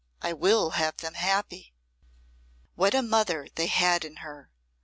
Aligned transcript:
I 0.23 0.33
will 0.33 0.71
have 0.71 0.97
them 0.97 1.13
happy!" 1.13 1.75
What 2.73 2.95
a 2.95 3.03
mother 3.03 3.49
they 3.53 3.67
had 3.67 4.03
in 4.03 4.15
her! 4.25 4.49